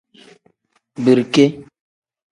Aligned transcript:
Birike. 1.03 1.45